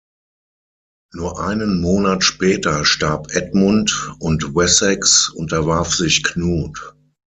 Nur 1.13 1.39
einen 1.39 1.79
Monat 1.79 2.23
später 2.23 2.85
starb 2.85 3.35
Edmund, 3.35 4.11
und 4.17 4.55
Wessex 4.55 5.29
unterwarf 5.29 5.93
sich 5.93 6.23
Knut. 6.23 6.95